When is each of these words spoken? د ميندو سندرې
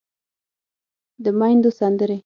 د 1.23 1.25
ميندو 1.39 1.69
سندرې 1.79 2.17